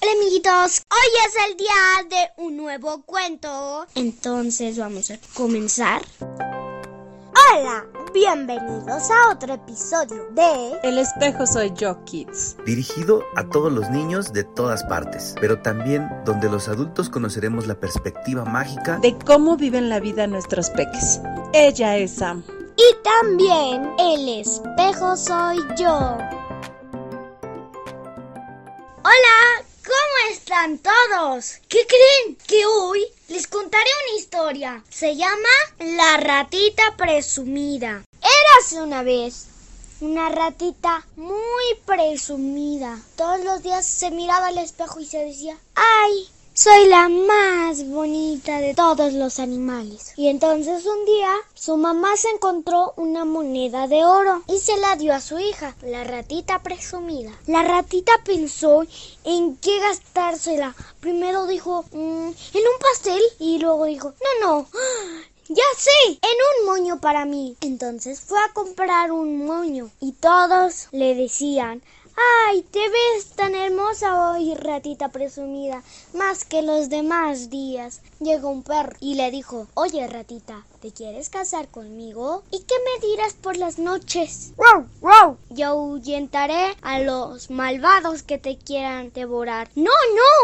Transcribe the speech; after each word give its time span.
Hola 0.00 0.12
amiguitos, 0.12 0.82
hoy 0.90 1.10
es 1.26 1.50
el 1.50 1.56
día 1.56 1.72
de 2.08 2.42
un 2.42 2.56
nuevo 2.56 3.02
cuento. 3.02 3.84
Entonces 3.96 4.78
vamos 4.78 5.10
a 5.10 5.18
comenzar. 5.34 6.02
Hola, 7.50 7.84
bienvenidos 8.14 9.10
a 9.10 9.30
otro 9.32 9.54
episodio 9.54 10.28
de 10.30 10.78
El 10.84 10.98
espejo 10.98 11.46
soy 11.46 11.72
yo, 11.74 12.04
Kids. 12.04 12.56
Dirigido 12.64 13.24
a 13.34 13.48
todos 13.48 13.72
los 13.72 13.90
niños 13.90 14.32
de 14.32 14.44
todas 14.44 14.84
partes, 14.84 15.34
pero 15.40 15.60
también 15.62 16.08
donde 16.24 16.48
los 16.48 16.68
adultos 16.68 17.10
conoceremos 17.10 17.66
la 17.66 17.74
perspectiva 17.74 18.44
mágica 18.44 18.98
De 18.98 19.18
cómo 19.18 19.56
viven 19.56 19.88
la 19.88 19.98
vida 19.98 20.28
nuestros 20.28 20.70
peques. 20.70 21.20
Ella 21.52 21.96
es 21.96 22.12
Sam. 22.12 22.44
Y 22.76 23.02
también 23.02 23.90
el 23.98 24.28
espejo 24.40 25.16
soy 25.16 25.58
yo. 25.76 26.18
Hola, 29.08 29.37
¿cómo 29.37 29.37
todos? 30.82 31.58
¿Qué 31.68 31.86
creen? 31.86 32.36
Que 32.46 32.66
hoy 32.66 33.06
les 33.28 33.46
contaré 33.46 33.88
una 34.08 34.18
historia. 34.18 34.84
Se 34.90 35.14
llama 35.14 35.48
La 35.78 36.16
ratita 36.16 36.96
presumida. 36.96 38.02
Érase 38.20 38.82
una 38.82 39.04
vez 39.04 39.46
una 40.00 40.28
ratita 40.28 41.06
muy 41.16 41.64
presumida. 41.84 42.98
Todos 43.16 43.44
los 43.44 43.62
días 43.62 43.86
se 43.86 44.10
miraba 44.10 44.48
al 44.48 44.58
espejo 44.58 44.98
y 45.00 45.06
se 45.06 45.18
decía, 45.24 45.56
¡ay! 45.74 46.28
Soy 46.60 46.88
la 46.88 47.08
más 47.08 47.86
bonita 47.86 48.58
de 48.58 48.74
todos 48.74 49.12
los 49.12 49.38
animales. 49.38 50.12
Y 50.16 50.26
entonces 50.26 50.86
un 50.86 51.04
día 51.04 51.30
su 51.54 51.76
mamá 51.76 52.16
se 52.16 52.30
encontró 52.30 52.94
una 52.96 53.24
moneda 53.24 53.86
de 53.86 54.04
oro 54.04 54.42
y 54.48 54.58
se 54.58 54.76
la 54.76 54.96
dio 54.96 55.14
a 55.14 55.20
su 55.20 55.38
hija, 55.38 55.76
la 55.82 56.02
ratita 56.02 56.60
presumida. 56.64 57.30
La 57.46 57.62
ratita 57.62 58.10
pensó 58.24 58.82
en 59.22 59.54
qué 59.58 59.78
gastársela. 59.78 60.74
Primero 60.98 61.46
dijo, 61.46 61.84
"Mm, 61.92 62.26
en 62.26 62.64
un 62.72 62.78
pastel 62.80 63.22
y 63.38 63.60
luego 63.60 63.84
dijo, 63.84 64.14
no, 64.40 64.48
no. 64.48 64.66
Ya 65.50 65.64
sé, 65.78 66.10
en 66.10 66.38
un 66.50 66.66
moño 66.66 67.00
para 67.00 67.24
mí. 67.24 67.56
Entonces 67.60 68.20
fue 68.20 68.38
a 68.38 68.52
comprar 68.52 69.12
un 69.12 69.46
moño 69.46 69.90
y 70.00 70.12
todos 70.12 70.88
le 70.90 71.14
decían, 71.14 71.82
¡Ay, 72.20 72.62
te 72.62 72.80
ves 72.80 73.30
tan 73.36 73.54
hermosa 73.54 74.32
hoy, 74.32 74.52
ratita 74.54 75.10
presumida! 75.10 75.84
Más 76.14 76.44
que 76.44 76.62
los 76.62 76.88
demás 76.88 77.48
días. 77.48 78.00
Llegó 78.18 78.48
un 78.50 78.64
perro 78.64 78.96
y 78.98 79.14
le 79.14 79.30
dijo, 79.30 79.68
Oye, 79.74 80.04
ratita, 80.08 80.66
¿te 80.80 80.92
quieres 80.92 81.28
casar 81.28 81.68
conmigo? 81.68 82.42
¿Y 82.50 82.60
qué 82.60 82.74
me 82.84 83.08
dirás 83.08 83.34
por 83.34 83.56
las 83.56 83.78
noches? 83.78 84.52
¡Wow, 84.56 84.86
wow! 85.00 85.36
Yo 85.50 85.68
ahuyentaré 85.68 86.76
a 86.82 87.00
los 87.00 87.50
malvados 87.50 88.22
que 88.22 88.38
te 88.38 88.58
quieran 88.58 89.12
devorar. 89.12 89.70
¡No, 89.74 89.90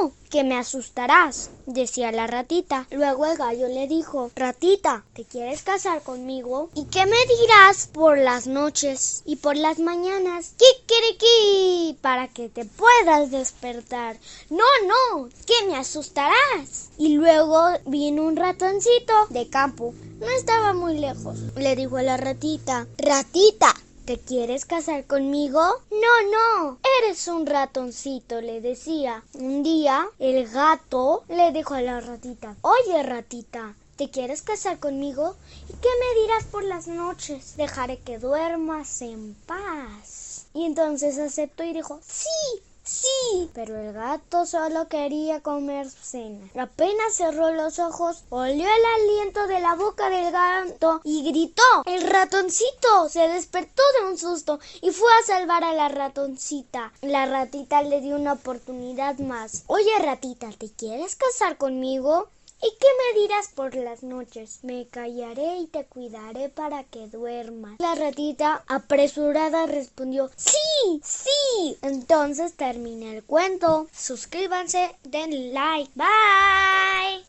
no! 0.00 0.12
Que 0.30 0.42
me 0.42 0.56
asustarás, 0.56 1.50
decía 1.66 2.10
la 2.10 2.26
ratita. 2.26 2.88
Luego 2.90 3.26
el 3.26 3.36
gallo 3.38 3.68
le 3.68 3.86
dijo, 3.86 4.32
Ratita, 4.34 5.04
¿te 5.12 5.24
quieres 5.24 5.62
casar 5.62 6.02
conmigo? 6.02 6.70
¿Y 6.74 6.86
qué 6.86 7.06
me 7.06 7.16
dirás 7.38 7.86
por 7.86 8.18
las 8.18 8.48
noches 8.48 9.22
y 9.24 9.36
por 9.36 9.56
las 9.56 9.78
mañanas? 9.78 10.54
¡Kikiriki! 10.56 11.98
Para 12.00 12.26
que 12.26 12.48
te 12.48 12.64
puedas 12.64 13.30
despertar. 13.30 14.16
No, 14.50 14.64
no, 14.88 15.28
que 15.46 15.66
me 15.68 15.76
asustarás. 15.76 16.90
Y 16.98 17.14
luego 17.14 17.68
vino 17.86 18.24
un 18.24 18.34
ratoncito 18.34 19.14
de 19.30 19.48
campo. 19.48 19.94
No 20.24 20.30
estaba 20.30 20.72
muy 20.72 20.98
lejos. 20.98 21.38
Le 21.56 21.76
dijo 21.76 21.98
a 21.98 22.02
la 22.02 22.16
ratita, 22.16 22.86
Ratita, 22.96 23.74
¿Te 24.06 24.18
quieres 24.18 24.66
casar 24.66 25.06
conmigo? 25.06 25.60
No, 25.90 26.30
no, 26.30 26.78
eres 27.00 27.26
un 27.26 27.46
ratoncito, 27.46 28.42
le 28.42 28.60
decía. 28.60 29.22
Un 29.32 29.62
día, 29.62 30.06
el 30.18 30.46
gato 30.46 31.24
le 31.28 31.52
dijo 31.52 31.72
a 31.72 31.80
la 31.80 32.00
ratita, 32.00 32.54
Oye, 32.60 33.02
ratita, 33.02 33.74
¿te 33.96 34.10
quieres 34.10 34.42
casar 34.42 34.78
conmigo? 34.78 35.36
¿Y 35.70 35.72
qué 35.72 35.88
me 36.00 36.20
dirás 36.20 36.44
por 36.44 36.64
las 36.64 36.86
noches? 36.86 37.56
Dejaré 37.56 37.98
que 37.98 38.18
duermas 38.18 39.00
en 39.00 39.34
paz. 39.46 40.48
Y 40.52 40.66
entonces 40.66 41.18
aceptó 41.18 41.64
y 41.64 41.72
dijo, 41.72 41.98
Sí, 42.06 42.62
Sí, 42.84 43.50
pero 43.54 43.78
el 43.78 43.94
gato 43.94 44.44
solo 44.44 44.88
quería 44.88 45.40
comer 45.40 45.88
cena. 45.88 46.46
Apenas 46.54 47.14
cerró 47.14 47.50
los 47.50 47.78
ojos, 47.78 48.24
olió 48.28 48.66
el 48.66 48.84
aliento 49.00 49.46
de 49.46 49.60
la 49.60 49.74
boca 49.74 50.10
del 50.10 50.30
gato 50.30 51.00
y 51.02 51.22
gritó. 51.30 51.62
El 51.86 52.02
ratoncito 52.02 53.08
se 53.08 53.26
despertó 53.28 53.82
de 53.98 54.10
un 54.10 54.18
susto 54.18 54.60
y 54.82 54.90
fue 54.90 55.10
a 55.12 55.26
salvar 55.26 55.64
a 55.64 55.72
la 55.72 55.88
ratoncita. 55.88 56.92
La 57.00 57.24
ratita 57.24 57.82
le 57.82 58.02
dio 58.02 58.16
una 58.16 58.34
oportunidad 58.34 59.18
más. 59.18 59.62
Oye, 59.66 59.98
ratita, 60.00 60.50
¿te 60.50 60.70
quieres 60.70 61.16
casar 61.16 61.56
conmigo? 61.56 62.28
¿Y 62.64 62.78
qué 62.80 62.86
me 62.96 63.20
dirás 63.20 63.48
por 63.48 63.74
las 63.74 64.02
noches? 64.02 64.60
Me 64.62 64.86
callaré 64.86 65.58
y 65.58 65.66
te 65.66 65.84
cuidaré 65.84 66.48
para 66.48 66.82
que 66.84 67.08
duermas. 67.08 67.74
La 67.78 67.94
ratita 67.94 68.64
apresurada 68.66 69.66
respondió 69.66 70.30
Sí, 70.34 71.02
sí. 71.04 71.76
Entonces 71.82 72.54
termina 72.54 73.12
el 73.12 73.22
cuento. 73.22 73.86
Suscríbanse, 73.92 74.96
den 75.02 75.52
like. 75.52 75.90
Bye. 75.94 77.26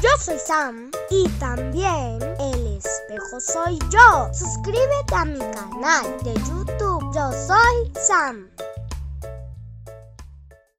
Yo 0.00 0.10
soy 0.20 0.38
Sam 0.38 0.92
y 1.10 1.28
también 1.40 2.22
el 2.38 2.76
espejo 2.76 3.40
soy 3.40 3.80
yo. 3.90 4.32
Suscríbete 4.32 5.14
a 5.16 5.24
mi 5.24 5.40
canal 5.40 6.22
de 6.22 6.34
YouTube. 6.34 7.12
Yo 7.12 7.32
soy 7.32 7.92
Sam. 8.00 8.48